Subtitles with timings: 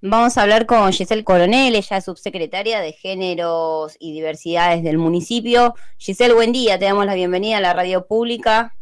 [0.00, 5.74] Vamos a hablar con Giselle Coronel, ella es subsecretaria de Géneros y Diversidades del municipio.
[5.96, 8.76] Giselle, buen día, te damos la bienvenida a la radio pública.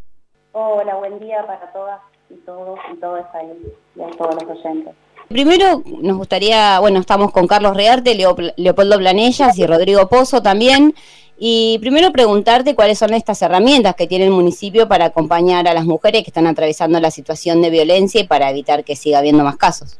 [0.53, 3.51] Hola, buen día para todas y todos y todas ahí,
[3.97, 4.95] y a todos los oyentes.
[5.29, 10.95] Primero nos gustaría, bueno, estamos con Carlos Rearte, Leopoldo Planellas y Rodrigo Pozo también.
[11.39, 15.87] Y primero preguntarte cuáles son estas herramientas que tiene el municipio para acompañar a las
[15.87, 19.57] mujeres que están atravesando la situación de violencia y para evitar que siga habiendo más
[19.57, 19.99] casos.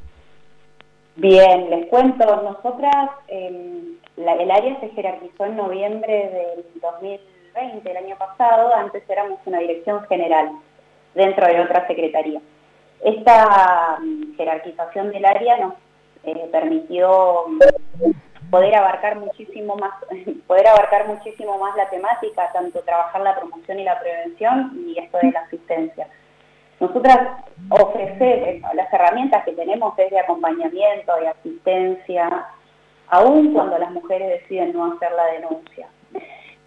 [1.17, 8.17] Bien, les cuento, nosotras, em, el área se jerarquizó en noviembre del 2020, el año
[8.19, 10.51] pasado, antes éramos una dirección general
[11.15, 12.43] dentro de otra secretaría.
[13.03, 15.75] Esta mm, jerarquización del área nos
[16.25, 17.47] eh, permitió
[18.51, 19.95] poder abarcar muchísimo más,
[20.47, 25.17] poder abarcar muchísimo más la temática, tanto trabajar la promoción y la prevención y esto
[25.23, 26.09] de la asistencia.
[26.79, 32.47] Nosotras ofrecer las herramientas que tenemos es de acompañamiento, de asistencia,
[33.09, 35.89] aún cuando las mujeres deciden no hacer la denuncia.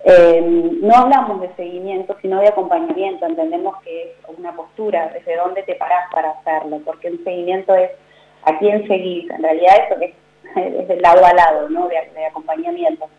[0.06, 0.42] Eh,
[0.82, 3.26] no hablamos de seguimiento, sino de acompañamiento.
[3.26, 7.92] Entendemos que es una postura, desde dónde te parás para hacerlo, porque el seguimiento es
[8.44, 9.30] a quién seguís.
[9.30, 10.14] En realidad eso es,
[10.56, 11.88] es de lado a lado, ¿no?
[11.88, 13.10] de acompañamiento.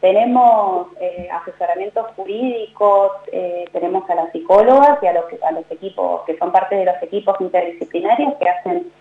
[0.00, 6.22] Tenemos eh, asesoramientos jurídicos, eh, tenemos a las psicólogas y a los, a los equipos,
[6.24, 8.92] que son parte de los equipos interdisciplinarios que hacen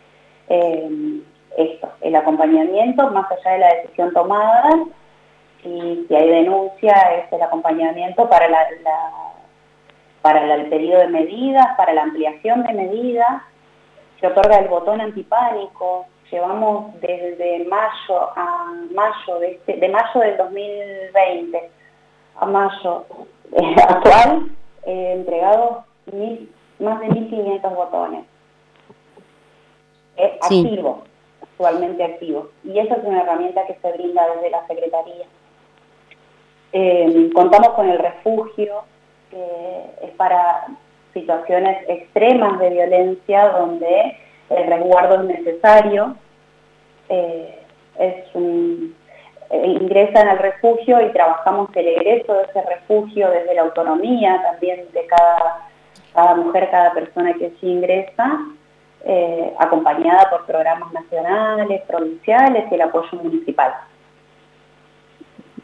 [0.50, 1.22] eh,
[1.56, 4.70] esto, el acompañamiento más allá de la decisión tomada.
[5.64, 8.66] Y si hay denuncia es el acompañamiento para, la,
[10.23, 13.44] para el pedido de medidas, para la ampliación de medidas,
[14.20, 20.38] se otorga el botón antipánico, llevamos desde mayo a mayo de, este, de mayo del
[20.38, 21.70] 2020
[22.36, 23.06] a mayo
[23.53, 24.50] eh, actual
[24.86, 25.83] eh, entregados
[26.80, 28.25] más de 1.500 botones
[30.16, 31.00] eh, activos,
[31.42, 32.48] actualmente activos.
[32.64, 35.25] Y esa es una herramienta que se brinda desde la Secretaría.
[37.33, 38.83] contamos con el refugio,
[39.30, 40.67] que es para
[41.14, 44.17] situaciones extremas de violencia donde
[44.49, 46.15] el resguardo es necesario,
[47.09, 47.59] eh,
[49.49, 54.85] eh, ingresan al refugio y trabajamos el egreso de ese refugio desde la autonomía también
[54.93, 58.39] de cada, mujer, cada persona que allí ingresa,
[59.05, 63.73] eh, acompañada por programas nacionales, provinciales y el apoyo municipal.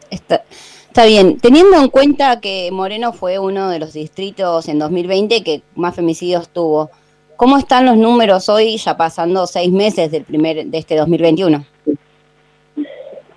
[0.10, 1.40] Está, bien.
[1.40, 6.50] Teniendo en cuenta que Moreno fue uno de los distritos en 2020 que más femicidios
[6.50, 6.92] tuvo,
[7.36, 11.66] ¿Cómo están los números hoy, ya pasando seis meses del primer de este 2021?
[11.86, 11.96] Sí,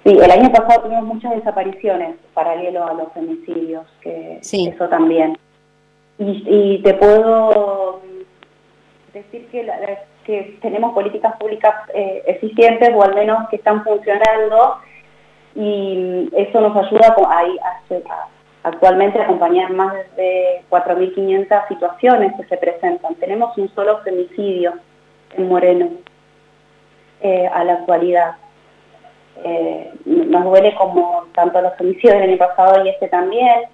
[0.05, 5.37] el año pasado tuvimos muchas desapariciones paralelo a los femicidios, que eso también.
[6.19, 8.01] Y, te puedo
[9.13, 9.69] decir que,
[10.25, 14.77] que tenemos políticas públicas eh, eficientes o al menos que están funcionando
[15.55, 18.26] y eso nos ayuda a, a,
[18.67, 23.15] actualmente acompañar más de 4.500 situaciones que se presentan.
[23.15, 24.73] Tenemos un solo femicidio
[25.37, 25.91] en Moreno
[27.21, 28.35] eh, a la actualidad.
[29.45, 33.67] Eh, nos duele como tanto los femicidios del año pasado y este también,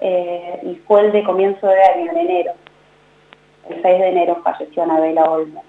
[0.00, 2.52] eh, y fue el de comienzo de año, en enero.
[3.68, 5.62] El 6 de enero falleció Anabela Olmo.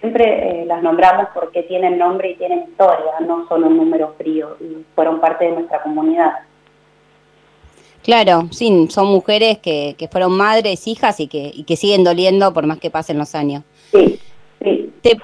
[0.00, 4.84] Siempre las nombramos porque tienen nombre y tienen historia, no son un número frío, y
[4.96, 6.38] fueron parte de nuestra comunidad.
[8.08, 12.54] Claro, sí, son mujeres que, que fueron madres, hijas y que, y que siguen doliendo
[12.54, 13.64] por más que pasen los años.
[13.92, 14.18] Sí,
[14.62, 14.94] sí.
[15.02, 15.18] Te,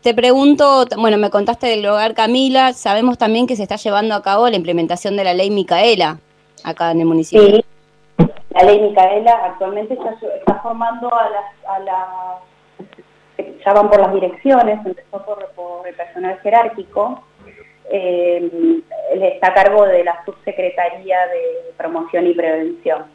[0.00, 4.22] te pregunto, bueno, me contaste del hogar Camila, sabemos también que se está llevando a
[4.22, 6.20] cabo la implementación de la ley Micaela
[6.62, 7.44] acá en el municipio.
[7.44, 7.64] Sí,
[8.50, 14.14] la ley Micaela actualmente está, está formando a las, a las, ya van por las
[14.14, 17.24] direcciones, empezó por, por el personal jerárquico,
[17.90, 18.80] eh,
[19.12, 23.06] está a cargo de la subsecretaría de promoción y prevención.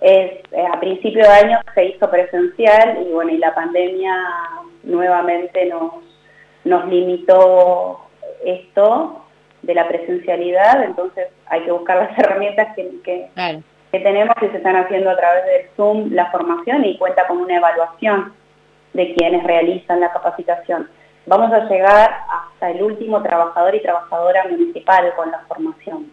[0.00, 4.14] Es, eh, a principio de año se hizo presencial y bueno, y la pandemia
[4.84, 5.94] nuevamente nos,
[6.64, 8.06] nos limitó
[8.44, 9.24] esto
[9.62, 13.28] de la presencialidad, entonces hay que buscar las herramientas que, que,
[13.90, 17.38] que tenemos y se están haciendo a través del Zoom la formación y cuenta con
[17.38, 18.34] una evaluación
[18.92, 20.88] de quienes realizan la capacitación
[21.26, 26.10] vamos a llegar hasta el último trabajador y trabajadora municipal con la formación.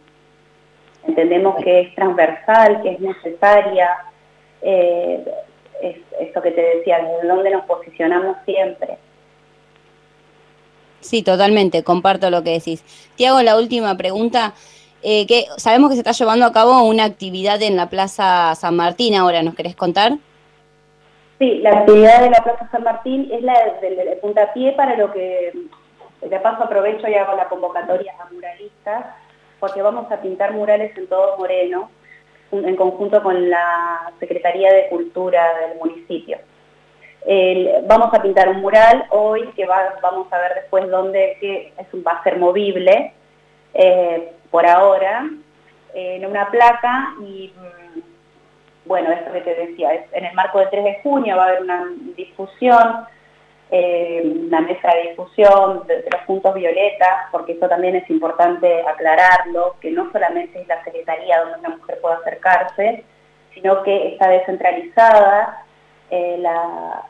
[1.07, 3.89] Entendemos que es transversal, que es necesaria,
[4.61, 5.23] eh,
[5.81, 8.97] es esto que te decía, desde dónde nos posicionamos siempre.
[11.01, 12.83] Sí, totalmente, comparto lo que decís.
[13.17, 14.53] Te hago la última pregunta.
[15.05, 18.77] Eh, que sabemos que se está llevando a cabo una actividad en la Plaza San
[18.77, 20.13] Martín ahora, ¿nos querés contar?
[21.43, 25.51] Sí, la actividad de la Plaza San Martín es la del puntapié para lo que,
[26.21, 29.07] de paso aprovecho y hago la convocatoria a muralistas,
[29.59, 31.91] porque vamos a pintar murales en todo Moreno,
[32.53, 36.37] en conjunto con la Secretaría de Cultura del municipio.
[37.89, 42.11] vamos a pintar un mural hoy que vamos a ver después dónde que es, va
[42.11, 43.11] a ser movible
[43.73, 45.29] eh, por ahora
[45.93, 48.12] en una placa y mm,
[48.85, 51.61] bueno, esto que te decía, en el marco del 3 de junio va a haber
[51.61, 51.85] una
[52.17, 53.05] difusión,
[53.71, 59.75] eh, una mesa de difusión de, los puntos violetas, porque eso también es importante aclararlo,
[59.79, 63.03] que no solamente es la Secretaría donde una mujer puede acercarse,
[63.53, 65.63] sino que está descentralizada
[66.09, 67.05] eh, la,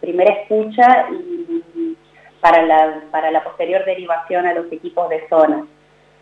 [0.00, 1.96] primera escucha y
[2.40, 5.66] para la, para la posterior derivación a los equipos de zona.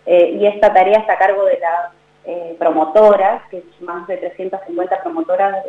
[0.06, 1.92] Eh, y esta tarea está a cargo de la
[2.26, 5.64] eh, promotoras, que es más de 350 promotoras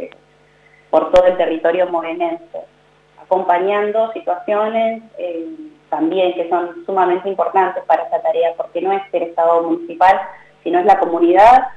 [0.89, 2.62] por todo el territorio morenense,
[3.21, 5.45] acompañando situaciones eh,
[5.89, 10.19] también que son sumamente importantes para esta tarea, porque no es el Estado municipal,
[10.63, 11.68] sino es la comunidad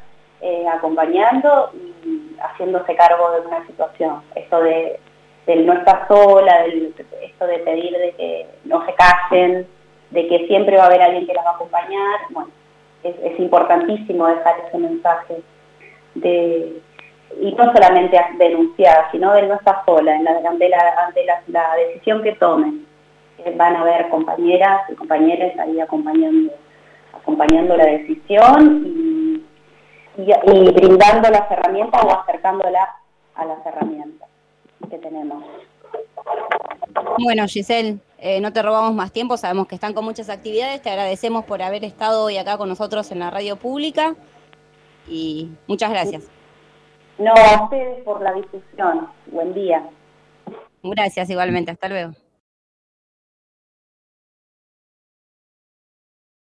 [0.41, 4.23] eh, acompañando y haciéndose cargo de una situación.
[4.35, 4.99] Esto de,
[5.47, 6.65] del no estar sola,
[7.23, 9.67] esto de pedir de que no se casen,
[10.11, 12.21] de que siempre va a haber alguien que las va a acompañar,
[13.03, 15.43] es, importantísimo dejar ese mensaje
[16.15, 16.81] de
[17.41, 20.69] y no solamente denunciar, sino de no estar sola en la, ante,
[21.49, 22.85] la, decisión que tomen.
[23.57, 26.53] van a haber compañeras y compañeros ahí acompañando,
[27.13, 29.45] acompañando la decisión y,
[30.19, 32.97] y, brindando las herramientas o acercándola
[33.37, 34.29] a las herramientas
[34.91, 35.45] que tenemos.
[37.19, 40.91] Bueno, Giselle, eh, no te robamos más tiempo, sabemos que están con muchas actividades, te
[40.91, 44.15] agradecemos por haber estado hoy acá con nosotros en la radio pública
[45.09, 46.25] y muchas gracias.
[47.19, 49.09] No, a ustedes por la difusión.
[49.27, 49.87] Buen día.
[50.83, 52.13] Gracias igualmente, hasta luego.